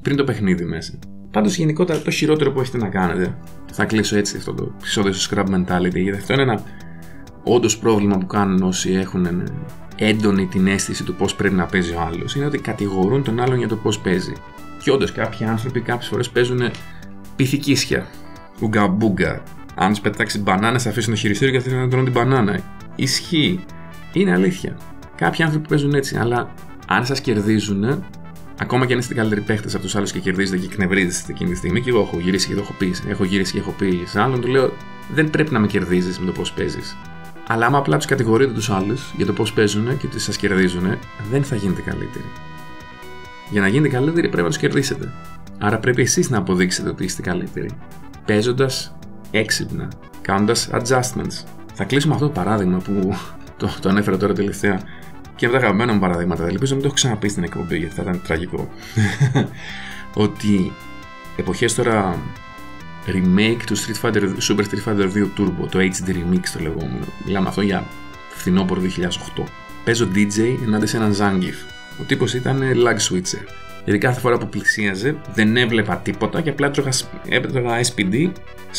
πριν 0.02 0.16
το 0.16 0.24
παιχνίδι 0.24 0.66
μέσα. 0.66 1.00
Πάντως 1.32 1.56
γενικότερα 1.56 2.00
το 2.00 2.12
χειρότερο 2.12 2.52
που 2.52 2.60
έχετε 2.60 2.78
να 2.78 2.90
κάνετε. 2.90 3.38
Θα 3.72 3.86
κλείσω 3.86 4.18
έτσι 4.18 4.38
αυτό 4.38 4.54
το 4.54 4.74
επεισόδιο 4.78 5.14
στο 5.14 5.36
Scrub 5.36 5.46
Mentality, 5.46 6.02
γιατί 6.02 6.18
αυτό 6.18 6.34
είναι 6.34 6.42
ένα 6.42 6.62
όντως 7.44 7.78
πρόβλημα 7.78 8.18
που 8.18 8.26
κάνουν 8.26 8.62
όσοι 8.62 8.92
έχουν 8.92 9.44
έντονη 9.96 10.46
την 10.46 10.68
αίσθηση 10.68 11.04
του 11.04 11.16
πώς 11.16 11.36
πρέπει 11.36 11.56
να 11.56 11.66
παίζει 11.66 11.94
ο 11.94 12.02
άλλος. 12.02 12.36
Είναι 12.36 12.46
ότι 12.46 12.58
κατηγορούν 12.58 13.24
τον 13.24 13.40
άλλον 13.40 13.58
για 13.58 13.68
το 13.68 13.76
πώς 13.76 14.00
παίζει. 14.00 14.34
Και 14.84 14.92
όντως 14.92 15.12
κάποιοι 15.12 15.46
άνθρωποι 15.46 15.82
κάποιες 15.82 16.10
φορές 16.10 16.30
παίζουν 16.30 16.72
πυθικίσια. 17.36 18.08
Ουγκα-μπούγκα. 18.60 19.44
Αν 19.76 19.90
τους 19.90 20.02
πετάξει 20.02 20.40
μπανάνε, 20.40 20.78
θα 20.78 20.90
αφήσουν 20.90 21.14
το 21.14 21.20
χειριστήριο 21.20 21.60
και 21.60 21.70
θα 21.70 21.76
να 21.76 21.88
τρώνε 21.88 22.04
την 22.04 22.14
μπανάνα. 22.14 22.60
Ισχύει. 22.96 23.60
Είναι 24.14 24.32
αλήθεια. 24.32 24.78
Κάποιοι 25.16 25.44
άνθρωποι 25.44 25.68
παίζουν 25.68 25.94
έτσι, 25.94 26.18
αλλά 26.18 26.54
αν 26.88 27.06
σας 27.06 27.22
κερδίζουν, 27.22 28.04
ακόμα 28.60 28.86
και 28.86 28.94
αν 28.94 29.00
είστε 29.00 29.14
καλύτεροι 29.14 29.42
παίχτες 29.42 29.74
από 29.74 29.84
τους 29.84 29.96
άλλους 29.96 30.12
και 30.12 30.20
κερδίζετε 30.20 30.58
και 30.58 30.66
εκνευρίζεστε 30.72 31.32
εκείνη 31.32 31.50
τη 31.50 31.56
στιγμή, 31.56 31.82
και 31.82 31.90
εγώ 31.90 32.00
έχω 32.00 32.20
γυρίσει 32.20 32.48
και 32.48 32.54
το 32.54 32.62
έχω 32.62 32.74
πει, 32.78 32.94
έχω 33.08 33.24
γυρίσει 33.24 33.52
και 33.52 33.60
έχω 33.60 33.72
πει 33.72 34.04
σε 34.06 34.22
άλλον, 34.22 34.42
του 34.42 34.48
λέω 34.48 34.72
δεν 35.14 35.30
πρέπει 35.30 35.52
να 35.52 35.60
με 35.60 35.68
κερδίζεις 35.68 36.20
με 36.20 36.26
το 36.26 36.32
πώς 36.32 36.52
παίζεις. 36.52 36.98
Αλλά 37.48 37.66
άμα 37.66 37.78
απλά 37.78 37.98
τους 37.98 38.06
κατηγορείτε 38.06 38.54
τους 38.54 38.70
άλλους 38.70 39.14
για 39.18 39.26
το 39.26 39.34
πώς 39.34 39.54
παίζουν 39.54 39.98
και 39.98 40.08
ότι 40.08 40.20
σας 40.20 40.38
κερδίζουν, 40.38 40.98
δεν 41.30 41.44
θα 41.44 41.56
γίνετε 41.56 41.82
καλύτεροι. 41.82 42.26
Για 43.50 43.62
να 43.62 43.68
γίνετε 43.68 43.96
καλύτεροι 43.96 44.28
πρέπει 44.28 44.44
να 44.44 44.50
τους 44.50 44.58
κερδίσετε. 44.58 45.12
Άρα 45.60 45.80
πρέπει 45.80 46.02
εσείς 46.02 46.30
να 46.30 46.38
αποδείξετε 46.38 46.90
ότι 46.90 47.04
είστε 47.04 47.22
καλύτεροι. 47.22 47.70
Παίζοντας 48.26 48.96
έξυπνα, 49.32 49.88
κάνοντας 50.22 50.70
adjustments. 50.72 51.46
Θα 51.74 51.84
κλείσουμε 51.84 52.14
αυτό 52.14 52.26
το 52.26 52.32
παράδειγμα 52.32 52.78
που 52.78 53.16
το, 53.58 53.76
το 53.82 53.90
ανέφερα 53.90 54.18
τώρα 54.18 54.34
τελευταία 54.34 54.82
και 55.36 55.46
από 55.46 55.54
τα 55.54 55.60
αγαπημένα 55.60 55.94
μου 55.94 56.00
παραδείγματα. 56.00 56.44
Ελπίζω 56.44 56.70
να 56.70 56.74
μην 56.74 56.82
το 56.82 56.86
έχω 56.86 56.96
ξαναπεί 56.96 57.30
στην 57.30 57.44
εκπομπή 57.44 57.78
γιατί 57.78 57.94
θα 57.94 58.02
ήταν 58.02 58.22
τραγικό. 58.24 58.70
ότι 60.26 60.72
εποχές 61.36 61.76
τώρα 61.76 62.18
remake 63.08 63.62
του 63.66 63.78
Street 63.78 64.02
Fighter, 64.02 64.22
Super 64.22 64.64
Street 64.64 64.84
Fighter 64.88 65.08
2 65.14 65.30
Turbo, 65.38 65.68
το 65.70 65.80
HD 65.80 66.10
Remix 66.10 66.42
το 66.54 66.60
λεγόμενο. 66.62 67.06
Μιλάμε 67.26 67.48
αυτό 67.48 67.62
για 67.62 67.86
φθινόπωρο 68.30 68.82
2008. 69.38 69.44
Παίζω 69.86 70.10
DJ 70.16 70.58
ενάντια 70.66 70.88
σε 70.88 70.98
έναν 70.98 71.16
Zangief. 71.20 71.70
Ο 72.02 72.04
τύπος 72.04 72.34
ήταν 72.34 72.62
lag 72.62 73.14
switcher. 73.14 73.48
Γιατί 73.84 74.00
κάθε 74.00 74.20
φορά 74.20 74.38
που 74.38 74.48
πλησίαζε 74.48 75.16
δεν 75.34 75.58
έβλεπα 75.58 75.98
τίποτα 75.98 76.42
και 76.42 76.50
απλά 76.50 76.72
έτρωγα 77.30 77.82
SPD, 77.82 78.32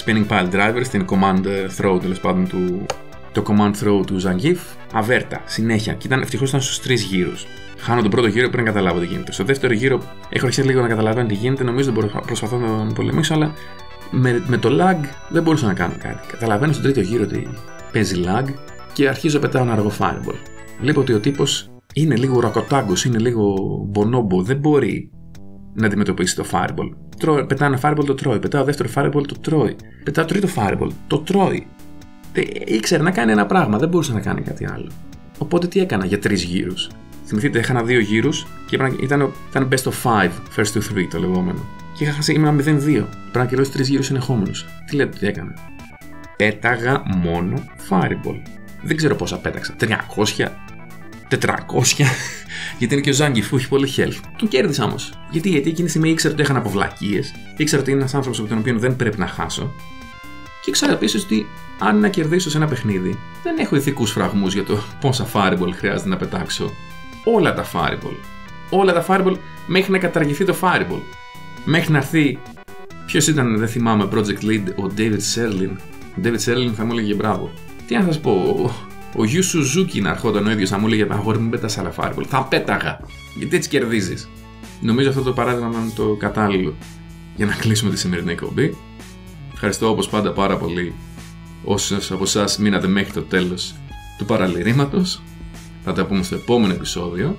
spinning 0.04 0.26
pile 0.28 0.50
driver, 0.52 0.80
στην 0.82 1.04
command 1.08 1.44
throw 1.78 2.00
τέλος 2.00 2.20
πάντων 2.20 2.48
του. 2.48 2.86
Το 3.32 3.42
command 3.46 3.70
throw 3.70 4.06
του 4.06 4.20
Zangief, 4.22 4.56
αβέρτα, 4.92 5.42
συνέχεια. 5.44 5.92
Και 5.92 6.06
ήταν, 6.06 6.20
ευτυχώς 6.20 6.48
ήταν 6.48 6.60
στους 6.60 6.80
τρεις 6.80 7.02
γύρους. 7.02 7.46
Χάνω 7.78 8.02
τον 8.02 8.10
πρώτο 8.10 8.26
γύρο 8.26 8.48
πριν 8.48 8.64
καταλάβω 8.64 9.00
τι 9.00 9.06
γίνεται. 9.06 9.32
Στο 9.32 9.44
δεύτερο 9.44 9.72
γύρο 9.72 9.98
έχω 10.28 10.46
αρχίσει 10.46 10.66
λίγο 10.66 10.80
να 10.80 10.88
καταλαβαίνω 10.88 11.28
τι 11.28 11.34
γίνεται. 11.34 11.64
Νομίζω 11.64 11.92
δεν 11.92 12.10
προσπαθώ 12.26 12.58
να 12.58 12.66
τον 12.66 12.92
πολεμήσω, 12.94 13.34
αλλά 13.34 13.54
με, 14.14 14.42
με 14.46 14.56
το 14.56 14.68
lag 14.80 14.96
δεν 15.28 15.42
μπορούσα 15.42 15.66
να 15.66 15.74
κάνω 15.74 15.94
κάτι. 15.98 16.26
Καταλαβαίνω 16.26 16.72
στον 16.72 16.84
τρίτο 16.84 17.00
γύρο 17.00 17.22
ότι 17.22 17.48
παίζει 17.92 18.22
lag 18.26 18.44
και 18.92 19.08
αρχίζω 19.08 19.38
πετάω 19.38 19.62
ένα 19.62 19.72
αργό 19.72 19.92
fireball. 19.98 20.36
Βλέπω 20.80 21.00
ότι 21.00 21.12
ο 21.12 21.20
τύπος 21.20 21.70
είναι 21.94 22.16
λίγο 22.16 22.40
ρακοτάγκος, 22.40 23.04
είναι 23.04 23.18
λίγο 23.18 23.54
μπονόμπο, 23.88 24.42
δεν 24.42 24.56
μπορεί 24.56 25.10
να 25.74 25.86
αντιμετωπίσει 25.86 26.36
το 26.36 26.44
fireball. 26.52 26.90
Τρώει, 27.18 27.46
πετά 27.46 27.66
ένα 27.66 27.80
fireball, 27.82 28.04
το 28.06 28.14
τρώει. 28.14 28.38
Πετάω 28.38 28.64
δεύτερο 28.64 28.88
fireball, 28.94 29.26
το 29.26 29.38
τρώει. 29.40 29.76
Πετάω 30.04 30.24
τρίτο 30.24 30.48
fireball, 30.56 30.88
το 31.06 31.18
τρώει. 31.18 31.66
Ήξερε 32.64 33.02
να 33.02 33.10
κάνει 33.10 33.32
ένα 33.32 33.46
πράγμα, 33.46 33.78
δεν 33.78 33.88
μπορούσε 33.88 34.12
να 34.12 34.20
κάνει 34.20 34.42
κάτι 34.42 34.66
άλλο. 34.66 34.90
Οπότε 35.38 35.66
τι 35.66 35.80
έκανα 35.80 36.06
για 36.06 36.18
τρεις 36.18 36.42
γύρους. 36.42 36.90
Θυμηθείτε, 37.24 37.58
έχανα 37.58 37.82
δύο 37.82 38.00
γύρους 38.00 38.46
και 38.66 38.76
ήταν, 38.76 39.32
ήταν 39.50 39.68
best 39.70 39.82
of 39.82 39.92
five, 40.02 40.30
first 40.56 40.72
to 40.72 40.78
three 40.78 41.06
το 41.10 41.18
λεγόμενο 41.18 41.58
και 41.94 42.04
είχα 42.04 42.12
χάσει, 42.12 42.32
ήμουν 42.32 42.58
0-2. 42.58 42.62
Πρέπει 42.62 43.08
να 43.32 43.44
κερδίσω 43.46 43.70
τρεις 43.70 43.88
γύρους 43.88 44.06
συνεχόμενου. 44.06 44.50
Τι 44.86 44.96
λέτε 44.96 45.18
τι 45.18 45.26
έκανα; 45.26 45.54
Πέταγα 46.36 47.02
μόνο 47.06 47.64
Fireball. 47.88 48.40
Δεν 48.82 48.96
ξέρω 48.96 49.14
πόσα 49.14 49.38
πέταξα. 49.38 49.74
300, 49.80 49.88
400. 51.28 51.46
γιατί 52.78 52.94
είναι 52.94 53.02
και 53.02 53.10
ο 53.10 53.12
Ζάγκη 53.12 53.42
που 53.42 53.56
έχει 53.56 53.68
πολύ 53.68 53.92
health. 53.96 54.20
Τον 54.36 54.48
κέρδισα 54.48 54.84
όμως. 54.84 55.12
Γιατί, 55.30 55.48
γιατί 55.48 55.68
εκείνη 55.68 55.84
τη 55.84 55.90
στιγμή 55.90 56.10
ήξερα 56.10 56.32
ότι 56.32 56.42
είχαν 56.42 56.56
αποβλακίες, 56.56 57.34
ήξερα 57.56 57.82
ότι 57.82 57.90
είναι 57.90 58.00
ένας 58.00 58.14
άνθρωπος 58.14 58.40
από 58.40 58.48
τον 58.48 58.58
οποίο 58.58 58.78
δεν 58.78 58.96
πρέπει 58.96 59.18
να 59.18 59.26
χάσω. 59.26 59.72
Και 60.62 60.70
ήξερα 60.70 60.92
επίσης 60.92 61.24
ότι 61.24 61.46
αν 61.78 61.98
να 62.00 62.08
κερδίσω 62.08 62.50
σε 62.50 62.56
ένα 62.56 62.66
παιχνίδι, 62.66 63.18
δεν 63.42 63.58
έχω 63.58 63.76
ηθικούς 63.76 64.10
φραγμούς 64.10 64.54
για 64.54 64.64
το 64.64 64.78
πόσα 65.00 65.26
Fireball 65.32 65.72
χρειάζεται 65.74 66.08
να 66.08 66.16
πετάξω. 66.16 66.70
Όλα 67.24 67.54
τα 67.54 67.64
Fireball. 67.72 68.16
Όλα 68.70 68.92
τα 68.92 69.04
Fireball 69.08 69.36
μέχρι 69.66 69.92
να 69.92 69.98
καταργηθεί 69.98 70.44
το 70.44 70.56
Fireball. 70.60 71.00
Μέχρι 71.64 71.92
να 71.92 71.98
έρθει. 71.98 72.38
Ποιος 73.06 73.26
ήταν, 73.26 73.58
δεν 73.58 73.68
θυμάμαι, 73.68 74.08
project 74.12 74.44
lead, 74.44 74.64
ο 74.76 74.92
David 74.96 75.20
Serlin. 75.34 75.70
Ο 76.16 76.20
David 76.24 76.38
Serlin 76.44 76.72
θα 76.76 76.84
μου 76.84 76.92
έλεγε 76.92 77.14
μπράβο. 77.14 77.50
Τι 77.86 77.94
να 77.94 78.02
σας 78.02 78.20
πω, 78.20 78.30
ο 79.16 79.22
Yu 79.22 79.38
Suzuki 79.38 80.00
να 80.00 80.10
ερχόταν 80.10 80.46
ο 80.46 80.50
ίδιος 80.50 80.70
να 80.70 80.78
μου 80.78 80.86
έλεγε 80.86 81.06
Αγόρι 81.10 81.38
μου 81.38 81.48
πέτα 81.48 81.68
άλλα 81.78 81.92
fireball. 81.96 82.24
Θα 82.28 82.44
πέταγα. 82.44 83.00
Γιατί 83.38 83.56
έτσι 83.56 83.68
κερδίζεις. 83.68 84.28
Νομίζω 84.80 85.08
αυτό 85.08 85.22
το 85.22 85.32
παράδειγμα 85.32 85.78
είναι 85.80 85.92
το 85.94 86.16
κατάλληλο 86.18 86.74
για 87.36 87.46
να 87.46 87.54
κλείσουμε 87.54 87.90
τη 87.90 87.98
σημερινή 87.98 88.32
εκπομπή. 88.32 88.76
Ευχαριστώ 89.52 89.88
όπως 89.90 90.08
πάντα 90.08 90.32
πάρα 90.32 90.56
πολύ 90.56 90.94
όσους 91.64 92.10
από 92.10 92.22
εσάς 92.22 92.58
μείνατε 92.58 92.86
μέχρι 92.86 93.12
το 93.12 93.22
τέλος 93.22 93.74
του 94.18 94.24
παραλυρήματος. 94.24 95.22
Θα 95.84 95.92
τα 95.92 96.06
πούμε 96.06 96.22
στο 96.22 96.34
επόμενο 96.34 96.72
επεισόδιο 96.72 97.38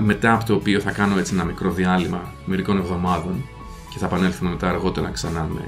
μετά 0.00 0.32
από 0.32 0.44
το 0.44 0.54
οποίο 0.54 0.80
θα 0.80 0.90
κάνω 0.90 1.18
έτσι 1.18 1.34
ένα 1.34 1.44
μικρό 1.44 1.70
διάλειμμα 1.70 2.32
μερικών 2.44 2.78
εβδομάδων 2.78 3.44
και 3.90 3.98
θα 3.98 4.06
επανέλθουμε 4.06 4.50
μετά 4.50 4.68
αργότερα 4.68 5.10
ξανά 5.10 5.48
με 5.54 5.60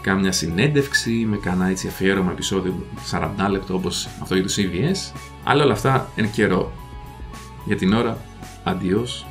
κάμια 0.00 0.32
συνέντευξη, 0.32 1.10
με 1.10 1.36
κάνα 1.36 1.68
έτσι 1.68 1.88
αφιέρωμα 1.88 2.30
επεισόδιο 2.30 2.86
40 3.10 3.28
λεπτό 3.50 3.74
όπως 3.74 4.08
αυτό 4.22 4.34
για 4.34 4.44
το 4.44 4.52
CVS 4.56 5.18
αλλά 5.44 5.64
όλα 5.64 5.72
αυτά 5.72 6.08
είναι 6.16 6.26
καιρό. 6.26 6.72
Για 7.64 7.76
την 7.76 7.92
ώρα, 7.92 8.18
αντιός 8.64 9.26